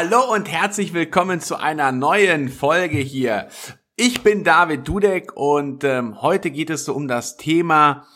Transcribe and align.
Hallo 0.00 0.32
und 0.32 0.48
herzlich 0.48 0.94
willkommen 0.94 1.40
zu 1.40 1.56
einer 1.56 1.90
neuen 1.90 2.50
Folge 2.50 2.98
hier. 2.98 3.48
Ich 3.96 4.22
bin 4.22 4.44
David 4.44 4.86
Dudek 4.86 5.36
und 5.36 5.82
ähm, 5.82 6.22
heute 6.22 6.52
geht 6.52 6.70
es 6.70 6.84
so 6.84 6.94
um 6.94 7.08
das 7.08 7.36
Thema, 7.36 8.06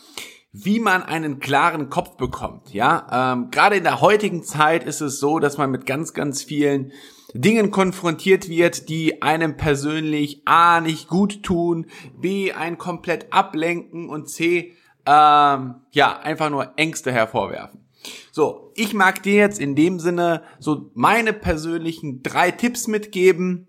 wie 0.53 0.79
man 0.79 1.03
einen 1.03 1.41
klaren 1.41 1.91
Kopf 1.91 2.17
bekommt. 2.17 2.73
Ja, 2.73 3.33
ähm, 3.33 3.51
gerade 3.51 3.75
in 3.75 3.83
der 3.83 4.01
heutigen 4.01 4.45
Zeit 4.45 4.85
ist 4.85 5.01
es 5.01 5.19
so, 5.19 5.41
dass 5.41 5.59
man 5.59 5.73
mit 5.73 5.85
ganz, 5.85 6.15
ganz 6.15 6.45
vielen 6.45 6.93
Dingen 7.35 7.73
konfrontiert 7.73 8.49
wird, 8.49 8.89
die 8.89 9.21
einem 9.21 9.57
persönlich 9.57 10.43
A 10.45 10.81
nicht 10.81 11.09
gut 11.09 11.43
tun, 11.43 11.87
B 12.17 12.53
einen 12.53 12.79
komplett 12.79 13.33
ablenken 13.33 14.09
und 14.09 14.31
C 14.31 14.77
ähm, 15.05 15.81
ja 15.91 16.17
einfach 16.23 16.49
nur 16.49 16.75
Ängste 16.77 17.11
hervorwerfen. 17.11 17.82
So, 18.31 18.73
ich 18.75 18.95
mag 18.95 19.23
dir 19.23 19.35
jetzt 19.35 19.61
in 19.61 19.75
dem 19.77 20.01
Sinne 20.01 20.43
so 20.59 20.91
meine 20.95 21.33
persönlichen 21.33 22.23
drei 22.23 22.51
Tipps 22.51 22.89
mitgeben, 22.89 23.67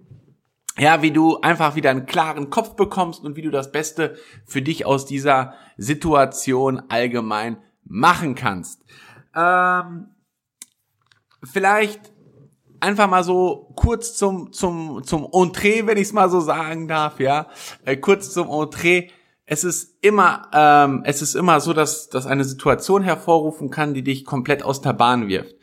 ja, 0.77 1.01
wie 1.01 1.11
du 1.11 1.39
einfach 1.41 1.75
wieder 1.75 1.91
einen 1.91 2.05
klaren 2.05 2.49
Kopf 2.49 2.75
bekommst 2.75 3.23
und 3.23 3.35
wie 3.35 3.43
du 3.43 3.51
das 3.51 3.71
Beste 3.71 4.15
für 4.45 4.61
dich 4.61 4.85
aus 4.85 5.05
dieser 5.05 5.53
Situation 5.77 6.81
allgemein 6.89 7.57
machen 7.83 8.33
kannst. 8.33 8.83
Ähm, 9.35 10.07
vielleicht 11.43 12.11
einfach 12.79 13.09
mal 13.09 13.23
so 13.23 13.71
kurz 13.75 14.15
zum 14.15 14.51
zum 14.51 15.03
zum 15.03 15.27
Entree, 15.31 15.85
wenn 15.85 15.97
ich 15.97 16.07
es 16.07 16.13
mal 16.13 16.29
so 16.29 16.39
sagen 16.39 16.87
darf, 16.87 17.19
ja, 17.19 17.47
äh, 17.85 17.95
kurz 17.95 18.33
zum 18.33 18.49
Entree 18.49 19.09
es 19.45 19.63
ist 19.63 19.97
immer, 20.01 20.49
ähm, 20.53 21.01
es 21.05 21.21
ist 21.21 21.35
immer 21.35 21.59
so, 21.59 21.73
dass, 21.73 22.09
dass 22.09 22.25
eine 22.25 22.45
Situation 22.45 23.03
hervorrufen 23.03 23.69
kann, 23.69 23.93
die 23.93 24.03
dich 24.03 24.25
komplett 24.25 24.63
aus 24.63 24.81
der 24.81 24.93
Bahn 24.93 25.27
wirft. 25.27 25.55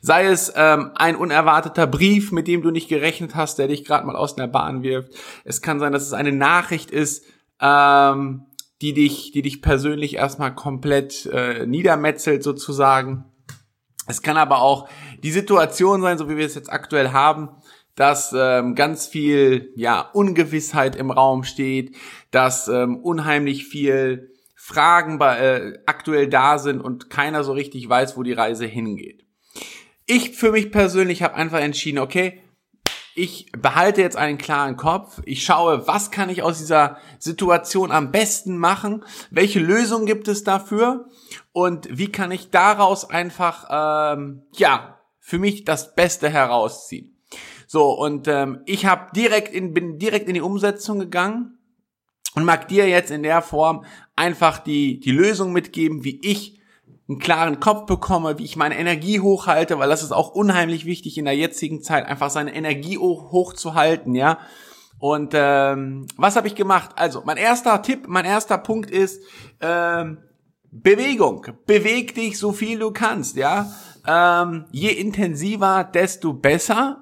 Sei 0.00 0.26
es 0.26 0.52
ähm, 0.56 0.90
ein 0.96 1.14
unerwarteter 1.14 1.86
Brief, 1.86 2.32
mit 2.32 2.48
dem 2.48 2.62
du 2.62 2.70
nicht 2.70 2.88
gerechnet 2.88 3.36
hast, 3.36 3.58
der 3.58 3.68
dich 3.68 3.84
gerade 3.84 4.06
mal 4.06 4.16
aus 4.16 4.34
der 4.34 4.48
Bahn 4.48 4.82
wirft. 4.82 5.12
Es 5.44 5.62
kann 5.62 5.78
sein, 5.78 5.92
dass 5.92 6.02
es 6.02 6.12
eine 6.12 6.32
Nachricht 6.32 6.90
ist, 6.90 7.24
ähm, 7.60 8.46
die 8.80 8.94
dich, 8.94 9.30
die 9.30 9.42
dich 9.42 9.62
persönlich 9.62 10.14
erstmal 10.16 10.54
komplett 10.54 11.26
äh, 11.26 11.66
niedermetzelt 11.66 12.42
sozusagen. 12.42 13.24
Es 14.08 14.22
kann 14.22 14.36
aber 14.36 14.60
auch 14.60 14.88
die 15.22 15.30
Situation 15.30 16.02
sein, 16.02 16.18
so 16.18 16.28
wie 16.28 16.36
wir 16.36 16.46
es 16.46 16.56
jetzt 16.56 16.72
aktuell 16.72 17.12
haben, 17.12 17.50
dass 17.94 18.34
ähm, 18.36 18.74
ganz 18.74 19.06
viel 19.06 19.72
ja 19.76 20.00
Ungewissheit 20.12 20.96
im 20.96 21.10
Raum 21.10 21.44
steht, 21.44 21.96
dass 22.30 22.68
ähm, 22.68 22.96
unheimlich 22.96 23.66
viel 23.66 24.32
Fragen 24.56 25.18
bei, 25.18 25.38
äh, 25.38 25.78
aktuell 25.86 26.28
da 26.28 26.58
sind 26.58 26.80
und 26.80 27.10
keiner 27.10 27.44
so 27.44 27.52
richtig 27.52 27.88
weiß, 27.88 28.16
wo 28.16 28.22
die 28.22 28.32
Reise 28.32 28.64
hingeht. 28.64 29.26
Ich 30.06 30.36
für 30.36 30.52
mich 30.52 30.70
persönlich 30.70 31.22
habe 31.22 31.34
einfach 31.34 31.60
entschieden, 31.60 31.98
okay, 31.98 32.42
ich 33.14 33.52
behalte 33.52 34.00
jetzt 34.00 34.16
einen 34.16 34.38
klaren 34.38 34.76
Kopf. 34.76 35.20
Ich 35.24 35.44
schaue, 35.44 35.86
was 35.86 36.10
kann 36.10 36.30
ich 36.30 36.42
aus 36.42 36.58
dieser 36.58 36.96
Situation 37.18 37.90
am 37.90 38.10
besten 38.10 38.56
machen? 38.56 39.04
Welche 39.30 39.60
Lösung 39.60 40.06
gibt 40.06 40.28
es 40.28 40.44
dafür? 40.44 41.08
Und 41.52 41.88
wie 41.90 42.10
kann 42.10 42.30
ich 42.30 42.50
daraus 42.50 43.08
einfach, 43.08 43.66
ähm, 44.16 44.42
ja, 44.52 44.98
für 45.18 45.38
mich 45.38 45.64
das 45.64 45.94
Beste 45.94 46.30
herausziehen? 46.30 47.11
So, 47.72 47.92
und 47.92 48.28
ähm, 48.28 48.60
ich 48.66 48.84
hab 48.84 49.14
direkt 49.14 49.50
in, 49.54 49.72
bin 49.72 49.98
direkt 49.98 50.28
in 50.28 50.34
die 50.34 50.42
Umsetzung 50.42 50.98
gegangen 50.98 51.56
und 52.34 52.44
mag 52.44 52.68
dir 52.68 52.86
jetzt 52.86 53.10
in 53.10 53.22
der 53.22 53.40
Form 53.40 53.86
einfach 54.14 54.58
die, 54.58 55.00
die 55.00 55.10
Lösung 55.10 55.54
mitgeben, 55.54 56.04
wie 56.04 56.20
ich 56.22 56.60
einen 57.08 57.18
klaren 57.18 57.60
Kopf 57.60 57.86
bekomme, 57.86 58.38
wie 58.38 58.44
ich 58.44 58.56
meine 58.56 58.76
Energie 58.76 59.20
hochhalte, 59.20 59.78
weil 59.78 59.88
das 59.88 60.02
ist 60.02 60.12
auch 60.12 60.32
unheimlich 60.34 60.84
wichtig 60.84 61.16
in 61.16 61.24
der 61.24 61.34
jetzigen 61.34 61.82
Zeit, 61.82 62.04
einfach 62.04 62.28
seine 62.28 62.54
Energie 62.54 62.98
hoch, 62.98 63.32
hoch 63.32 63.54
zu 63.54 63.72
halten, 63.72 64.14
ja. 64.14 64.36
Und 64.98 65.32
ähm, 65.32 66.08
was 66.18 66.36
habe 66.36 66.48
ich 66.48 66.54
gemacht? 66.54 66.90
Also, 66.96 67.22
mein 67.24 67.38
erster 67.38 67.80
Tipp, 67.80 68.04
mein 68.06 68.26
erster 68.26 68.58
Punkt 68.58 68.90
ist 68.90 69.22
ähm, 69.62 70.18
Bewegung. 70.70 71.46
Beweg 71.64 72.14
dich 72.16 72.38
so 72.38 72.52
viel 72.52 72.78
du 72.78 72.90
kannst, 72.90 73.36
ja. 73.36 73.72
Ähm, 74.06 74.66
je 74.72 74.90
intensiver, 74.90 75.84
desto 75.84 76.34
besser 76.34 77.01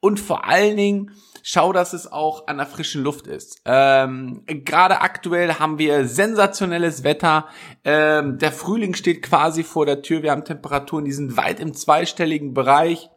und 0.00 0.20
vor 0.20 0.46
allen 0.46 0.76
Dingen 0.76 1.12
schau, 1.42 1.72
dass 1.72 1.92
es 1.92 2.10
auch 2.10 2.46
an 2.46 2.58
der 2.58 2.66
frischen 2.66 3.02
Luft 3.02 3.26
ist. 3.26 3.60
Ähm, 3.64 4.42
Gerade 4.46 5.00
aktuell 5.00 5.54
haben 5.54 5.78
wir 5.78 6.06
sensationelles 6.06 7.04
Wetter. 7.04 7.46
Ähm, 7.84 8.38
der 8.38 8.52
Frühling 8.52 8.94
steht 8.94 9.22
quasi 9.22 9.64
vor 9.64 9.86
der 9.86 10.02
Tür. 10.02 10.22
Wir 10.22 10.32
haben 10.32 10.44
Temperaturen, 10.44 11.04
die 11.04 11.12
sind 11.12 11.36
weit 11.36 11.60
im 11.60 11.74
zweistelligen 11.74 12.54
Bereich. 12.54 13.10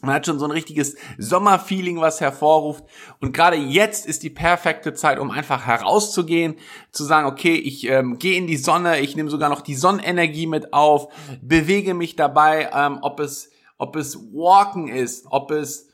Man 0.00 0.14
hat 0.14 0.26
schon 0.26 0.38
so 0.38 0.44
ein 0.44 0.52
richtiges 0.52 0.96
Sommerfeeling, 1.18 2.00
was 2.00 2.20
hervorruft. 2.20 2.84
Und 3.20 3.32
gerade 3.32 3.56
jetzt 3.56 4.06
ist 4.06 4.22
die 4.22 4.30
perfekte 4.30 4.94
Zeit, 4.94 5.18
um 5.18 5.32
einfach 5.32 5.66
herauszugehen, 5.66 6.54
zu 6.92 7.02
sagen, 7.02 7.26
okay, 7.26 7.54
ich 7.54 7.88
ähm, 7.88 8.16
gehe 8.18 8.38
in 8.38 8.46
die 8.46 8.56
Sonne, 8.56 9.00
ich 9.00 9.16
nehme 9.16 9.28
sogar 9.28 9.48
noch 9.48 9.60
die 9.60 9.74
Sonnenenergie 9.74 10.46
mit 10.46 10.72
auf, 10.72 11.12
bewege 11.42 11.94
mich 11.94 12.14
dabei, 12.14 12.70
ähm, 12.72 13.00
ob 13.02 13.18
es 13.18 13.50
ob 13.78 13.96
es 13.96 14.16
Walken 14.32 14.88
ist, 14.88 15.26
ob 15.30 15.50
es 15.50 15.88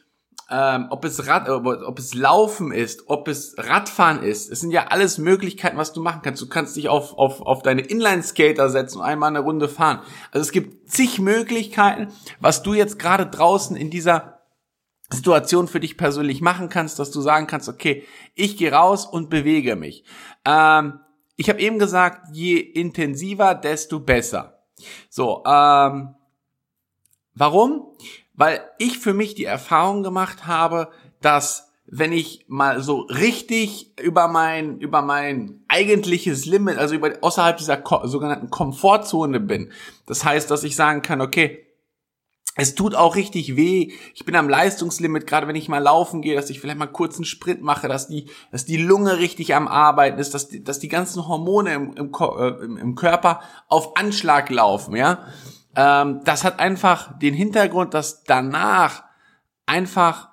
ähm, 0.50 0.88
ob 0.90 1.04
es 1.04 1.26
Rad, 1.26 1.48
ob 1.48 1.98
es 1.98 2.14
Laufen 2.14 2.70
ist, 2.70 3.08
ob 3.08 3.28
es 3.28 3.54
Radfahren 3.56 4.22
ist. 4.22 4.50
Es 4.50 4.60
sind 4.60 4.72
ja 4.72 4.88
alles 4.88 5.16
Möglichkeiten, 5.18 5.78
was 5.78 5.92
du 5.92 6.02
machen 6.02 6.20
kannst. 6.22 6.42
Du 6.42 6.48
kannst 6.48 6.76
dich 6.76 6.88
auf, 6.88 7.16
auf, 7.16 7.40
auf 7.40 7.62
deine 7.62 7.80
Inline-Skater 7.80 8.68
setzen 8.68 8.98
und 8.98 9.04
einmal 9.04 9.30
eine 9.30 9.40
Runde 9.40 9.68
fahren. 9.68 10.00
Also 10.32 10.42
es 10.42 10.52
gibt 10.52 10.90
zig 10.90 11.18
Möglichkeiten, 11.18 12.08
was 12.40 12.62
du 12.62 12.74
jetzt 12.74 12.98
gerade 12.98 13.26
draußen 13.26 13.74
in 13.74 13.90
dieser 13.90 14.42
Situation 15.10 15.68
für 15.68 15.80
dich 15.80 15.96
persönlich 15.96 16.40
machen 16.40 16.68
kannst, 16.68 16.98
dass 16.98 17.10
du 17.10 17.20
sagen 17.20 17.46
kannst, 17.46 17.68
okay, 17.68 18.04
ich 18.34 18.56
gehe 18.56 18.72
raus 18.72 19.06
und 19.06 19.30
bewege 19.30 19.76
mich. 19.76 20.04
Ähm, 20.44 21.00
ich 21.36 21.48
habe 21.48 21.60
eben 21.60 21.78
gesagt, 21.78 22.28
je 22.32 22.58
intensiver, 22.58 23.54
desto 23.54 24.00
besser. 24.00 24.62
So, 25.08 25.42
ähm, 25.46 26.14
warum? 27.34 27.86
weil 28.34 28.62
ich 28.78 28.98
für 28.98 29.14
mich 29.14 29.34
die 29.34 29.44
Erfahrung 29.44 30.02
gemacht 30.02 30.46
habe, 30.46 30.90
dass 31.20 31.70
wenn 31.86 32.12
ich 32.12 32.44
mal 32.48 32.82
so 32.82 33.00
richtig 33.00 33.92
über 34.00 34.26
mein 34.26 34.78
über 34.78 35.02
mein 35.02 35.62
eigentliches 35.68 36.46
Limit, 36.46 36.78
also 36.78 36.94
über 36.94 37.12
außerhalb 37.20 37.56
dieser 37.56 37.76
Ko 37.76 38.06
sogenannten 38.06 38.50
Komfortzone 38.50 39.38
bin, 39.38 39.70
das 40.06 40.24
heißt, 40.24 40.50
dass 40.50 40.64
ich 40.64 40.76
sagen 40.76 41.02
kann, 41.02 41.20
okay, 41.20 41.60
es 42.56 42.76
tut 42.76 42.94
auch 42.94 43.16
richtig 43.16 43.56
weh. 43.56 43.92
Ich 44.14 44.24
bin 44.24 44.36
am 44.36 44.48
Leistungslimit, 44.48 45.26
gerade 45.26 45.48
wenn 45.48 45.56
ich 45.56 45.68
mal 45.68 45.78
laufen 45.78 46.22
gehe, 46.22 46.36
dass 46.36 46.50
ich 46.50 46.60
vielleicht 46.60 46.78
mal 46.78 46.86
kurz 46.86 47.16
einen 47.16 47.24
Sprint 47.24 47.62
mache, 47.62 47.88
dass 47.88 48.06
die, 48.06 48.26
dass 48.52 48.64
die 48.64 48.76
Lunge 48.76 49.18
richtig 49.18 49.54
am 49.56 49.66
Arbeiten 49.66 50.20
ist, 50.20 50.34
dass 50.34 50.48
die, 50.48 50.62
dass 50.62 50.78
die 50.78 50.88
ganzen 50.88 51.26
Hormone 51.26 51.74
im, 51.74 51.96
im, 51.96 52.12
äh, 52.14 52.80
im 52.80 52.94
Körper 52.94 53.40
auf 53.68 53.96
Anschlag 53.96 54.50
laufen, 54.50 54.94
ja. 54.94 55.26
Ähm, 55.76 56.20
das 56.24 56.44
hat 56.44 56.60
einfach 56.60 57.18
den 57.18 57.34
Hintergrund, 57.34 57.94
dass 57.94 58.24
danach 58.24 59.04
einfach 59.66 60.30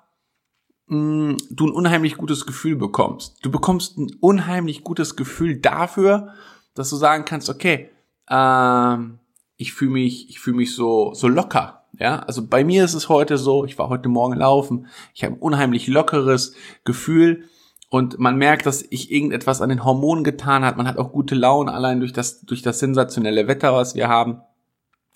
mh, 0.86 0.96
mm, 0.96 1.36
du 1.50 1.66
ein 1.66 1.72
unheimlich 1.72 2.16
gutes 2.16 2.46
Gefühl 2.46 2.76
bekommst. 2.76 3.38
Du 3.42 3.50
bekommst 3.50 3.98
ein 3.98 4.10
unheimlich 4.20 4.84
gutes 4.84 5.16
Gefühl 5.16 5.60
dafür, 5.60 6.34
dass 6.74 6.90
du 6.90 6.96
sagen 6.96 7.24
kannst, 7.24 7.50
okay, 7.50 7.90
ähm, 8.30 9.18
ich 9.56 9.72
fühle 9.72 9.92
mich, 9.92 10.28
ich 10.30 10.40
fühle 10.40 10.56
mich 10.56 10.74
so 10.74 11.14
so 11.14 11.28
locker. 11.28 11.84
Ja, 11.98 12.20
also 12.20 12.46
bei 12.46 12.64
mir 12.64 12.84
ist 12.84 12.94
es 12.94 13.08
heute 13.08 13.36
so, 13.36 13.66
ich 13.66 13.78
war 13.78 13.90
heute 13.90 14.08
Morgen 14.08 14.36
laufen, 14.36 14.86
ich 15.12 15.24
habe 15.24 15.34
ein 15.34 15.40
unheimlich 15.40 15.88
lockeres 15.88 16.54
Gefühl 16.84 17.44
und 17.90 18.18
man 18.18 18.36
merkt, 18.36 18.64
dass 18.64 18.82
ich 18.88 19.12
irgendetwas 19.12 19.60
an 19.60 19.68
den 19.68 19.84
Hormonen 19.84 20.24
getan 20.24 20.64
hat. 20.64 20.78
Man 20.78 20.88
hat 20.88 20.96
auch 20.96 21.12
gute 21.12 21.34
Laune 21.34 21.72
allein 21.72 22.00
durch 22.00 22.14
das 22.14 22.40
durch 22.40 22.62
das 22.62 22.78
sensationelle 22.78 23.46
Wetter, 23.48 23.74
was 23.74 23.94
wir 23.94 24.08
haben. 24.08 24.40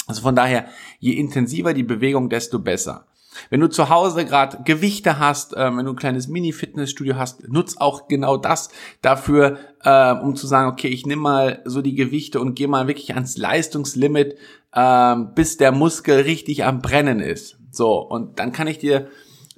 Also 0.06 0.22
von 0.22 0.36
daher, 0.36 0.66
je 0.98 1.12
intensiver 1.12 1.74
die 1.74 1.82
Bewegung, 1.82 2.28
desto 2.28 2.58
besser. 2.58 3.06
Wenn 3.50 3.60
du 3.60 3.68
zu 3.68 3.88
Hause 3.88 4.24
gerade 4.24 4.58
Gewichte 4.64 5.18
hast, 5.18 5.54
äh, 5.54 5.76
wenn 5.76 5.84
du 5.84 5.92
ein 5.92 5.96
kleines 5.96 6.28
Mini-Fitnessstudio 6.28 7.16
hast, 7.16 7.48
nutz 7.48 7.76
auch 7.76 8.08
genau 8.08 8.36
das 8.36 8.70
dafür, 9.02 9.58
äh, 9.82 10.12
um 10.12 10.36
zu 10.36 10.46
sagen, 10.46 10.70
okay, 10.70 10.88
ich 10.88 11.06
nehme 11.06 11.22
mal 11.22 11.62
so 11.64 11.82
die 11.82 11.94
Gewichte 11.94 12.40
und 12.40 12.54
gehe 12.54 12.68
mal 12.68 12.88
wirklich 12.88 13.14
ans 13.14 13.36
Leistungslimit, 13.36 14.36
äh, 14.72 15.16
bis 15.34 15.56
der 15.56 15.72
Muskel 15.72 16.20
richtig 16.20 16.64
am 16.64 16.80
Brennen 16.80 17.20
ist. 17.20 17.58
So, 17.70 17.98
und 17.98 18.38
dann 18.38 18.52
kann 18.52 18.68
ich 18.68 18.78
dir 18.78 19.08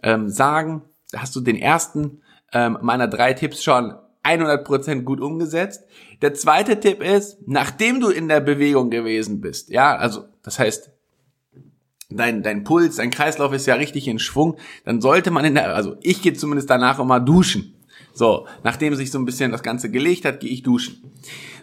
ähm, 0.03 0.29
sagen, 0.29 0.83
hast 1.15 1.37
du 1.37 1.41
den 1.41 1.57
ersten 1.57 2.23
ähm, 2.53 2.79
meiner 2.83 3.09
drei 3.09 3.33
Tipps 3.33 3.63
schon 3.63 3.95
100% 4.25 5.03
gut 5.03 5.21
umgesetzt. 5.21 5.85
Der 6.21 6.35
zweite 6.35 6.81
Tipp 6.81 7.03
ist, 7.03 7.39
nachdem 7.47 8.01
du 8.01 8.11
in 8.11 8.29
der 8.29 8.41
Bewegung 8.41 8.91
gewesen 8.91 9.41
bist, 9.41 9.71
ja, 9.71 9.97
also 9.97 10.25
das 10.49 10.59
heißt, 10.59 10.91
dein, 12.09 12.43
dein 12.43 12.65
Puls, 12.65 12.97
dein 12.97 13.11
Kreislauf 13.11 13.53
ist 13.53 13.67
ja 13.67 13.75
richtig 13.75 14.09
in 14.09 14.19
Schwung, 14.19 14.57
dann 14.87 15.03
sollte 15.03 15.31
man 15.31 15.45
in 15.45 15.55
der, 15.55 15.75
also 15.75 15.97
ich 16.01 16.23
gehe 16.23 16.33
zumindest 16.33 16.71
danach 16.71 16.99
immer 16.99 17.21
duschen. 17.21 17.75
So, 18.15 18.47
nachdem 18.65 18.95
sich 18.95 19.11
so 19.11 19.19
ein 19.19 19.27
bisschen 19.27 19.53
das 19.53 19.63
Ganze 19.63 19.91
gelegt 19.91 20.25
hat, 20.25 20.41
gehe 20.41 20.51
ich 20.51 20.63
duschen. 20.63 21.13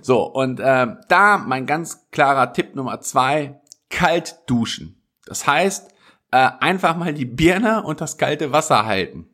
So, 0.03 0.23
und 0.23 0.59
äh, 0.59 0.87
da 1.09 1.37
mein 1.39 1.65
ganz 1.65 2.07
klarer 2.11 2.53
Tipp 2.53 2.75
Nummer 2.75 3.01
zwei, 3.01 3.59
kalt 3.89 4.37
duschen. 4.45 5.01
Das 5.25 5.47
heißt, 5.47 5.89
äh, 6.29 6.49
einfach 6.59 6.95
mal 6.95 7.15
die 7.15 7.25
Birne 7.25 7.81
und 7.81 8.01
das 8.01 8.19
kalte 8.19 8.51
Wasser 8.51 8.85
halten. 8.85 9.27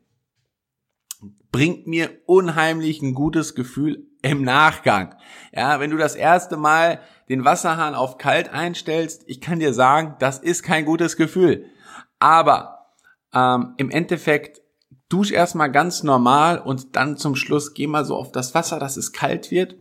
Bringt 1.50 1.86
mir 1.86 2.22
unheimlich 2.24 3.02
ein 3.02 3.12
gutes 3.12 3.54
Gefühl 3.54 4.06
im 4.22 4.42
Nachgang. 4.42 5.14
Ja, 5.52 5.80
wenn 5.80 5.90
du 5.90 5.96
das 5.96 6.14
erste 6.14 6.56
Mal 6.56 7.00
den 7.28 7.44
Wasserhahn 7.44 7.94
auf 7.94 8.18
kalt 8.18 8.52
einstellst, 8.52 9.24
ich 9.26 9.40
kann 9.40 9.58
dir 9.58 9.74
sagen, 9.74 10.16
das 10.18 10.38
ist 10.38 10.62
kein 10.62 10.84
gutes 10.84 11.16
Gefühl. 11.16 11.66
Aber 12.18 12.86
ähm, 13.34 13.74
im 13.76 13.90
Endeffekt 13.90 14.62
dusch 15.08 15.32
erstmal 15.32 15.70
ganz 15.70 16.02
normal 16.02 16.58
und 16.58 16.96
dann 16.96 17.16
zum 17.16 17.36
Schluss 17.36 17.74
geh 17.74 17.86
mal 17.86 18.04
so 18.04 18.16
auf 18.16 18.32
das 18.32 18.54
Wasser, 18.54 18.78
dass 18.78 18.96
es 18.96 19.12
kalt 19.12 19.50
wird 19.50 19.76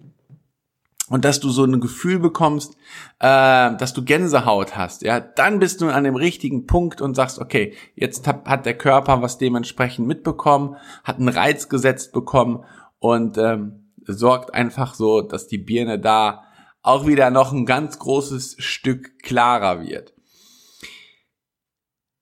und 1.09 1.25
dass 1.25 1.39
du 1.39 1.49
so 1.49 1.63
ein 1.63 1.79
Gefühl 1.79 2.19
bekommst, 2.19 2.75
äh, 3.19 3.75
dass 3.75 3.93
du 3.93 4.03
Gänsehaut 4.03 4.75
hast, 4.75 5.03
ja, 5.03 5.19
dann 5.19 5.59
bist 5.59 5.81
du 5.81 5.89
an 5.89 6.03
dem 6.03 6.15
richtigen 6.15 6.67
Punkt 6.67 7.01
und 7.01 7.15
sagst, 7.15 7.39
okay, 7.39 7.73
jetzt 7.95 8.27
hat, 8.27 8.65
der 8.65 8.77
Körper 8.77 9.21
was 9.21 9.37
dementsprechend 9.37 10.07
mitbekommen, 10.07 10.77
hat 11.03 11.17
einen 11.17 11.29
Reiz 11.29 11.69
gesetzt 11.69 12.11
bekommen 12.11 12.63
und 12.99 13.37
ähm, 13.37 13.80
sorgt 14.05 14.53
einfach 14.53 14.95
so, 14.95 15.21
dass 15.21 15.47
die 15.47 15.57
Birne 15.57 15.99
da 15.99 16.43
auch 16.81 17.05
wieder 17.05 17.29
noch 17.29 17.53
ein 17.53 17.65
ganz 17.65 17.99
großes 17.99 18.55
Stück 18.59 19.19
klarer 19.19 19.81
wird. 19.81 20.13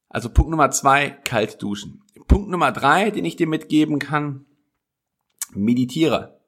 Also 0.09 0.29
Punkt 0.29 0.51
Nummer 0.51 0.71
zwei, 0.71 1.11
kalt 1.11 1.61
duschen. 1.61 2.03
Punkt 2.27 2.49
Nummer 2.49 2.71
drei, 2.71 3.11
den 3.11 3.25
ich 3.25 3.35
dir 3.35 3.47
mitgeben 3.47 3.99
kann, 3.99 4.45
meditiere. 5.53 6.39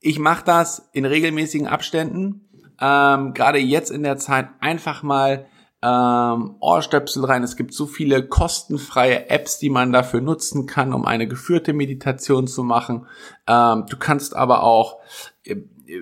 Ich 0.00 0.18
mache 0.18 0.44
das 0.44 0.88
in 0.92 1.04
regelmäßigen 1.04 1.66
Abständen. 1.66 2.48
Ähm, 2.80 3.34
Gerade 3.34 3.58
jetzt 3.58 3.90
in 3.90 4.02
der 4.02 4.16
Zeit 4.16 4.48
einfach 4.60 5.02
mal 5.02 5.46
ähm, 5.82 6.56
Ohrstöpsel 6.60 7.24
rein. 7.24 7.42
Es 7.42 7.56
gibt 7.56 7.72
so 7.72 7.86
viele 7.86 8.26
kostenfreie 8.26 9.30
Apps, 9.30 9.58
die 9.58 9.70
man 9.70 9.92
dafür 9.92 10.20
nutzen 10.20 10.66
kann, 10.66 10.92
um 10.92 11.06
eine 11.06 11.26
geführte 11.26 11.72
Meditation 11.72 12.46
zu 12.46 12.62
machen. 12.64 13.06
Ähm, 13.46 13.86
du 13.88 13.96
kannst 13.96 14.36
aber 14.36 14.62
auch 14.62 14.98
äh, 15.44 15.56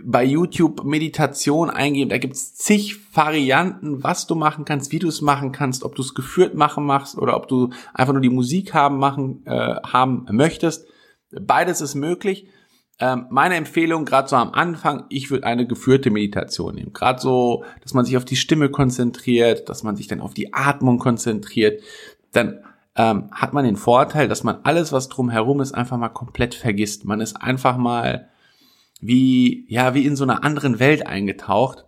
bei 0.05 0.25
YouTube 0.25 0.85
Meditation 0.85 1.71
eingeben. 1.71 2.11
Da 2.11 2.19
gibt's 2.19 2.55
zig 2.57 3.15
Varianten, 3.15 4.03
was 4.03 4.27
du 4.27 4.35
machen 4.35 4.65
kannst, 4.65 4.93
wie 4.93 4.99
du 4.99 5.09
es 5.09 5.23
machen 5.23 5.53
kannst, 5.53 5.85
ob 5.85 5.95
du 5.95 6.03
es 6.03 6.15
geführt 6.15 6.55
machen 6.55 6.85
machst 6.85 7.17
oder 7.17 7.37
ob 7.37 7.49
du 7.49 7.71
einfach 7.95 8.13
nur 8.13 8.23
die 8.23 8.29
Musik 8.29 8.75
haben 8.75 8.99
machen 8.99 9.47
äh, 9.47 9.77
haben 9.87 10.27
möchtest. 10.31 10.87
Beides 11.31 11.81
ist 11.81 11.95
möglich. 11.95 12.49
Ähm, 13.01 13.27
meine 13.31 13.55
Empfehlung, 13.55 14.05
gerade 14.05 14.29
so 14.29 14.37
am 14.37 14.53
Anfang, 14.53 15.05
ich 15.09 15.31
würde 15.31 15.47
eine 15.47 15.67
geführte 15.67 16.11
Meditation 16.11 16.75
nehmen. 16.75 16.93
Gerade 16.93 17.21
so, 17.21 17.65
dass 17.83 17.95
man 17.95 18.05
sich 18.05 18.17
auf 18.17 18.25
die 18.25 18.37
Stimme 18.37 18.71
konzentriert, 18.71 19.69
dass 19.69 19.85
man 19.85 19.95
sich 19.95 20.09
dann 20.09 20.21
auf 20.21 20.35
die 20.35 20.53
Atmung 20.53 20.99
konzentriert. 20.99 21.81
Dann 22.33 22.65
ähm, 22.97 23.31
hat 23.31 23.53
man 23.53 23.65
den 23.65 23.77
Vorteil, 23.77 24.27
dass 24.27 24.43
man 24.43 24.59
alles, 24.65 24.91
was 24.91 25.09
drumherum 25.09 25.61
ist, 25.61 25.73
einfach 25.73 25.97
mal 25.97 26.09
komplett 26.09 26.55
vergisst. 26.55 27.05
Man 27.05 27.21
ist 27.21 27.37
einfach 27.37 27.77
mal 27.77 28.29
wie, 29.01 29.65
ja, 29.69 29.95
wie 29.95 30.05
in 30.05 30.17
so 30.17 30.25
einer 30.25 30.43
anderen 30.43 30.81
Welt 30.81 31.07
eingetaucht. 31.07 31.85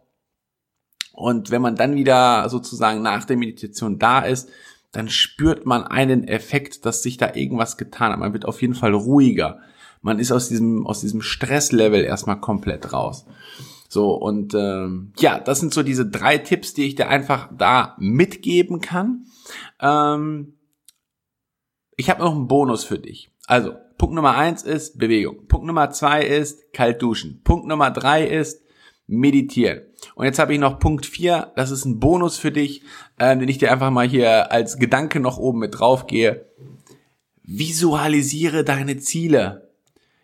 Und 1.13 1.51
wenn 1.51 1.61
man 1.61 1.75
dann 1.75 1.97
wieder 1.97 2.49
sozusagen 2.49 3.03
nach 3.03 3.25
der 3.25 3.37
Meditation 3.37 3.99
da 3.99 4.21
ist, 4.21 4.49
dann 4.93 5.09
spürt 5.09 5.67
man 5.67 5.85
einen 5.85 6.27
Effekt, 6.27 6.87
dass 6.87 7.03
sich 7.03 7.17
da 7.17 7.35
irgendwas 7.35 7.77
getan 7.77 8.13
hat. 8.13 8.19
Man 8.19 8.33
wird 8.33 8.47
auf 8.47 8.63
jeden 8.63 8.75
Fall 8.75 8.95
ruhiger. 8.95 9.61
Man 10.01 10.19
ist 10.19 10.33
aus 10.33 10.49
diesem, 10.49 10.87
aus 10.87 11.01
diesem 11.01 11.23
Stresslevel 11.23 12.05
erstmal 12.05 12.41
komplett 12.41 12.93
raus. 12.93 13.27
So, 13.89 14.15
und 14.15 14.55
ähm, 14.55 15.13
ja, 15.19 15.41
das 15.41 15.61
sind 15.61 15.75
so 15.75 15.83
diese 15.83 16.07
drei 16.07 16.39
Tipps, 16.39 16.75
die 16.75 16.85
ich 16.85 16.95
dir 16.95 17.09
einfach 17.09 17.51
da 17.57 17.97
mitgeben 17.99 18.81
kann. 18.81 19.27
Ähm, 19.81 20.55
ich 21.97 22.09
habe 22.09 22.23
noch 22.23 22.35
einen 22.35 22.47
Bonus 22.47 22.85
für 22.85 22.99
dich. 22.99 23.31
Also, 23.47 23.75
Punkt 23.99 24.15
Nummer 24.15 24.37
eins 24.37 24.63
ist 24.63 24.97
Bewegung. 24.97 25.47
Punkt 25.49 25.67
Nummer 25.67 25.91
zwei 25.91 26.23
ist 26.23 26.73
kalt 26.73 27.03
duschen. 27.03 27.43
Punkt 27.43 27.67
Nummer 27.67 27.91
drei 27.91 28.27
ist 28.27 28.63
meditieren. 29.09 29.83
Und 30.15 30.25
jetzt 30.25 30.39
habe 30.39 30.55
ich 30.55 30.61
noch 30.61 30.79
Punkt 30.79 31.05
vier. 31.05 31.53
Das 31.57 31.73
ist 31.73 31.85
ein 31.85 31.99
Bonus 31.99 32.39
für 32.39 32.53
dich, 32.53 32.83
äh, 33.19 33.37
den 33.37 33.49
ich 33.49 33.59
dir 33.59 33.73
einfach 33.73 33.91
mal 33.91 34.09
hier 34.09 34.53
als 34.53 34.79
Gedanke 34.79 35.19
noch 35.19 35.37
oben 35.37 35.59
mit 35.59 35.81
drauf 35.81 36.07
gehe. 36.07 36.49
Visualisiere 37.43 38.63
deine 38.63 38.99
Ziele. 38.99 39.70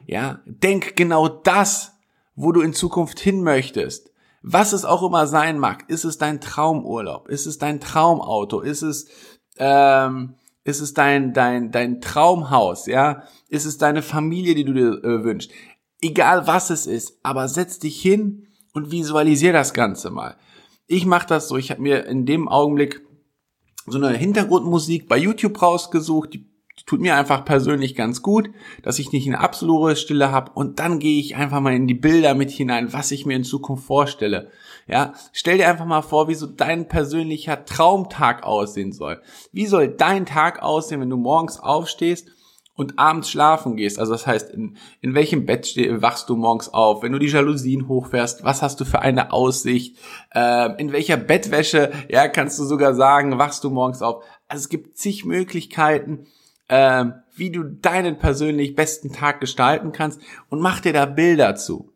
Ja, 0.07 0.41
denk 0.47 0.97
genau 0.97 1.29
das, 1.29 1.93
wo 2.35 2.53
du 2.53 2.61
in 2.61 2.73
Zukunft 2.73 3.19
hin 3.21 3.43
möchtest. 3.43 4.11
Was 4.43 4.73
es 4.73 4.85
auch 4.85 5.03
immer 5.03 5.27
sein 5.27 5.59
mag. 5.59 5.85
Ist 5.89 6.05
es 6.05 6.19
dein 6.19 6.41
Traumurlaub? 6.41 7.29
Ist 7.29 7.47
es 7.47 7.59
dein 7.59 7.81
Traumauto? 7.81 8.61
Ist 8.61 8.83
es 8.83 9.09
ähm, 9.59 10.37
ist 10.67 10.81
es 10.81 10.95
dein, 10.95 11.33
dein, 11.33 11.71
dein 11.71 12.01
Traumhaus, 12.01 12.87
ja? 12.87 13.23
Ist 13.49 13.67
es 13.67 13.79
deine 13.79 14.03
Familie, 14.03 14.57
die 14.57 14.65
du 14.65 14.73
dir 14.73 15.05
äh, 15.05 15.23
wünschst? 15.23 15.53
Egal 16.01 16.49
was 16.49 16.71
es 16.71 16.87
ist, 16.87 17.21
aber 17.23 17.49
setz 17.49 17.79
dich 17.79 18.01
hin 18.03 18.49
und 18.73 18.91
visualisier 18.91 19.53
das 19.53 19.75
Ganze 19.75 20.11
mal. 20.11 20.37
Ich 20.89 21.07
mache 21.07 21.29
das 21.29 21.47
so, 21.47 21.57
ich 21.57 21.71
habe 21.71 21.83
mir 21.83 22.07
in 22.07 22.27
dem 22.27 22.49
Augenblick 22.49 23.01
so 23.87 23.97
eine 23.97 24.17
Hintergrundmusik 24.17 25.09
bei 25.09 25.17
YouTube 25.17 25.63
rausgesucht, 25.63 26.35
die 26.35 26.51
tut 26.87 27.01
mir 27.01 27.17
einfach 27.17 27.45
persönlich 27.45 27.95
ganz 27.95 28.23
gut, 28.23 28.51
dass 28.83 28.99
ich 28.99 29.13
nicht 29.13 29.27
eine 29.27 29.41
absolute 29.41 29.97
Stille 29.97 30.31
habe 30.31 30.53
und 30.55 30.79
dann 30.79 31.01
gehe 31.01 31.21
ich 31.21 31.37
einfach 31.37 31.61
mal 31.61 31.75
in 31.75 31.89
die 31.89 31.95
Bilder 31.95 32.35
mit 32.35 32.51
hinein, 32.51 32.93
was 32.93 33.11
ich 33.11 33.27
mir 33.27 33.37
in 33.37 33.45
Zukunft 33.45 33.85
vorstelle. 33.85 34.51
Ja, 34.87 35.15
stell 35.33 35.59
dir 35.59 35.69
einfach 35.69 35.85
mal 35.85 36.03
vor, 36.03 36.29
wie 36.29 36.35
so 36.35 36.47
dein 36.47 36.87
persönlicher 36.87 37.65
Traumtag 37.65 38.45
aussehen 38.45 38.93
soll. 38.93 39.21
Wie 39.53 39.67
soll 39.67 39.89
dein 39.89 40.27
Tag 40.27 40.63
aussehen, 40.63 41.01
wenn 41.01 41.11
du 41.11 41.17
morgens 41.17 41.59
aufstehst 41.59 42.29
und 42.77 42.99
abends 42.99 43.31
schlafen 43.31 43.77
gehst. 43.77 43.99
Also 43.99 44.13
das 44.13 44.27
heißt, 44.27 44.51
in, 44.51 44.77
in 45.01 45.15
welchem 45.15 45.47
Bett 45.47 45.67
steh, 45.67 46.03
wachst 46.03 46.29
du 46.29 46.37
morgens 46.37 46.69
auf? 46.73 47.03
Wenn 47.03 47.13
du 47.13 47.19
die 47.19 47.27
Jalousien 47.27 47.89
hochfährst, 47.89 48.45
was 48.45 48.63
hast 48.63 48.79
du 48.81 48.85
für 48.85 49.01
eine 49.01 49.33
Aussicht? 49.33 49.97
Äh, 50.35 50.81
in 50.81 50.93
welcher 50.93 51.17
Bettwäsche, 51.17 51.91
ja, 52.11 52.29
kannst 52.29 52.59
du 52.59 52.65
sogar 52.65 52.95
sagen, 52.95 53.39
wachst 53.39 53.65
du 53.65 53.71
morgens 53.71 54.03
auf? 54.03 54.23
Also 54.47 54.63
es 54.63 54.69
gibt 54.69 54.99
zig 54.99 55.25
Möglichkeiten, 55.25 56.27
äh, 56.69 57.05
wie 57.35 57.51
du 57.51 57.65
deinen 57.65 58.19
persönlich 58.19 58.75
besten 58.75 59.13
Tag 59.13 59.41
gestalten 59.41 59.93
kannst 59.93 60.21
und 60.49 60.61
mach 60.61 60.81
dir 60.81 60.93
da 60.93 61.07
Bilder 61.07 61.55
zu. 61.55 61.93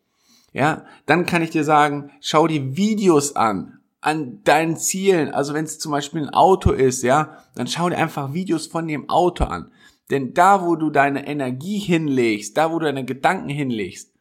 Ja, 0.52 0.84
dann 1.06 1.26
kann 1.26 1.42
ich 1.42 1.50
dir 1.50 1.64
sagen, 1.64 2.10
schau 2.20 2.46
die 2.46 2.76
Videos 2.76 3.36
an, 3.36 3.78
an 4.00 4.42
deinen 4.44 4.76
Zielen. 4.76 5.32
Also 5.32 5.54
wenn 5.54 5.64
es 5.64 5.78
zum 5.78 5.92
Beispiel 5.92 6.22
ein 6.22 6.34
Auto 6.34 6.72
ist, 6.72 7.02
ja, 7.02 7.36
dann 7.54 7.68
schau 7.68 7.88
dir 7.88 7.98
einfach 7.98 8.32
Videos 8.32 8.66
von 8.66 8.88
dem 8.88 9.08
Auto 9.08 9.44
an. 9.44 9.70
Denn 10.10 10.34
da, 10.34 10.66
wo 10.66 10.74
du 10.74 10.90
deine 10.90 11.26
Energie 11.26 11.78
hinlegst, 11.78 12.56
da, 12.56 12.72
wo 12.72 12.80
du 12.80 12.86
deine 12.86 13.04
Gedanken 13.04 13.48
hinlegst, 13.48 14.12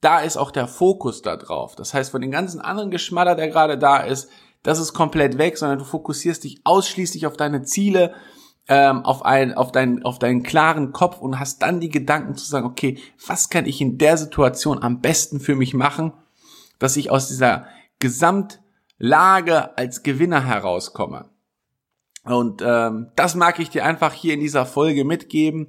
da 0.00 0.20
ist 0.20 0.36
auch 0.36 0.50
der 0.50 0.68
Fokus 0.68 1.22
da 1.22 1.36
drauf. 1.36 1.74
Das 1.74 1.94
heißt, 1.94 2.10
von 2.10 2.20
den 2.20 2.30
ganzen 2.30 2.60
anderen 2.60 2.90
Geschmatter, 2.90 3.34
der 3.34 3.48
gerade 3.48 3.78
da 3.78 3.98
ist, 3.98 4.28
das 4.62 4.78
ist 4.78 4.92
komplett 4.92 5.38
weg, 5.38 5.58
sondern 5.58 5.78
du 5.78 5.84
fokussierst 5.84 6.44
dich 6.44 6.60
ausschließlich 6.62 7.26
auf 7.26 7.36
deine 7.36 7.62
Ziele, 7.62 8.14
ähm, 8.68 9.04
auf, 9.04 9.24
ein, 9.24 9.54
auf, 9.54 9.72
deinen, 9.72 10.04
auf 10.04 10.18
deinen 10.18 10.42
klaren 10.42 10.92
Kopf 10.92 11.18
und 11.18 11.38
hast 11.38 11.62
dann 11.62 11.80
die 11.80 11.90
Gedanken 11.90 12.36
zu 12.36 12.46
sagen, 12.46 12.66
okay, 12.66 12.98
was 13.26 13.48
kann 13.48 13.66
ich 13.66 13.80
in 13.80 13.98
der 13.98 14.16
Situation 14.16 14.82
am 14.82 15.00
besten 15.00 15.40
für 15.40 15.56
mich 15.56 15.74
machen, 15.74 16.12
dass 16.78 16.96
ich 16.96 17.10
aus 17.10 17.28
dieser 17.28 17.66
Gesamtlage 17.98 19.76
als 19.76 20.02
Gewinner 20.02 20.44
herauskomme. 20.44 21.28
Und 22.24 22.62
ähm, 22.64 23.10
das 23.16 23.34
mag 23.34 23.58
ich 23.58 23.70
dir 23.70 23.84
einfach 23.84 24.12
hier 24.12 24.34
in 24.34 24.40
dieser 24.40 24.64
Folge 24.64 25.04
mitgeben. 25.04 25.68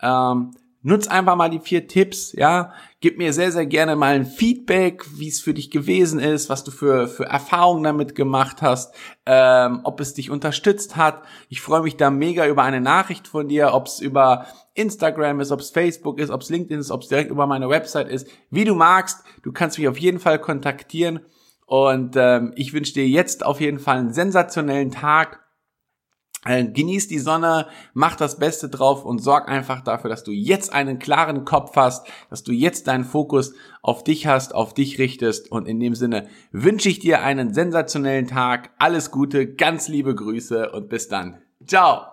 Ähm, 0.00 0.52
Nutz 0.82 1.08
einfach 1.08 1.36
mal 1.36 1.50
die 1.50 1.60
vier 1.60 1.88
Tipps, 1.88 2.32
ja. 2.32 2.72
Gib 3.02 3.16
mir 3.16 3.32
sehr, 3.32 3.50
sehr 3.50 3.64
gerne 3.64 3.96
mal 3.96 4.14
ein 4.14 4.26
Feedback, 4.26 5.06
wie 5.16 5.28
es 5.28 5.40
für 5.40 5.54
dich 5.54 5.70
gewesen 5.70 6.20
ist, 6.20 6.50
was 6.50 6.64
du 6.64 6.70
für, 6.70 7.08
für 7.08 7.24
Erfahrungen 7.24 7.82
damit 7.82 8.14
gemacht 8.14 8.60
hast, 8.60 8.94
ähm, 9.24 9.80
ob 9.84 10.00
es 10.00 10.12
dich 10.12 10.30
unterstützt 10.30 10.96
hat. 10.96 11.22
Ich 11.48 11.62
freue 11.62 11.80
mich 11.80 11.96
da 11.96 12.10
mega 12.10 12.46
über 12.46 12.62
eine 12.62 12.82
Nachricht 12.82 13.26
von 13.26 13.48
dir, 13.48 13.72
ob 13.72 13.86
es 13.86 14.00
über 14.00 14.44
Instagram 14.74 15.40
ist, 15.40 15.50
ob 15.50 15.60
es 15.60 15.70
Facebook 15.70 16.18
ist, 16.18 16.28
ob 16.28 16.42
es 16.42 16.50
LinkedIn 16.50 16.78
ist, 16.78 16.90
ob 16.90 17.00
es 17.00 17.08
direkt 17.08 17.30
über 17.30 17.46
meine 17.46 17.70
Website 17.70 18.08
ist. 18.08 18.28
Wie 18.50 18.66
du 18.66 18.74
magst, 18.74 19.24
du 19.42 19.50
kannst 19.50 19.78
mich 19.78 19.88
auf 19.88 19.98
jeden 19.98 20.20
Fall 20.20 20.38
kontaktieren. 20.38 21.20
Und 21.64 22.16
ähm, 22.16 22.52
ich 22.54 22.74
wünsche 22.74 22.92
dir 22.92 23.08
jetzt 23.08 23.46
auf 23.46 23.62
jeden 23.62 23.78
Fall 23.78 23.96
einen 23.96 24.12
sensationellen 24.12 24.90
Tag 24.90 25.40
genieß 26.44 27.08
die 27.08 27.18
Sonne, 27.18 27.66
mach 27.92 28.16
das 28.16 28.38
Beste 28.38 28.68
drauf 28.68 29.04
und 29.04 29.18
sorg 29.18 29.48
einfach 29.48 29.82
dafür, 29.82 30.08
dass 30.10 30.24
du 30.24 30.32
jetzt 30.32 30.72
einen 30.72 30.98
klaren 30.98 31.44
Kopf 31.44 31.76
hast, 31.76 32.06
dass 32.30 32.42
du 32.42 32.52
jetzt 32.52 32.86
deinen 32.86 33.04
Fokus 33.04 33.54
auf 33.82 34.04
dich 34.04 34.26
hast, 34.26 34.54
auf 34.54 34.72
dich 34.74 34.98
richtest. 34.98 35.52
Und 35.52 35.68
in 35.68 35.80
dem 35.80 35.94
Sinne 35.94 36.28
wünsche 36.52 36.88
ich 36.88 36.98
dir 36.98 37.22
einen 37.22 37.52
sensationellen 37.52 38.26
Tag, 38.26 38.70
alles 38.78 39.10
Gute, 39.10 39.54
ganz 39.54 39.88
liebe 39.88 40.14
Grüße 40.14 40.70
und 40.70 40.88
bis 40.88 41.08
dann. 41.08 41.42
Ciao! 41.66 42.09